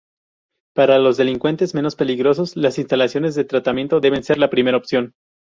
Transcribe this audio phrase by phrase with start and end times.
[0.73, 5.13] Para los delincuentes menos peligrosos, las instalaciones de tratamiento deben ser la primera opción.